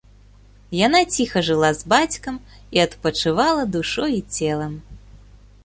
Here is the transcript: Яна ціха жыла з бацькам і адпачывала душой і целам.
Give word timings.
Яна 0.77 1.01
ціха 1.17 1.43
жыла 1.49 1.69
з 1.81 1.91
бацькам 1.93 2.39
і 2.77 2.83
адпачывала 2.87 3.63
душой 3.79 4.11
і 4.19 4.27
целам. 4.51 4.73